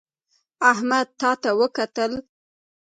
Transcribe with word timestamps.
احمد 0.71 1.07
تا 1.19 1.31
ته 1.41 1.49
وکتل 1.59 2.11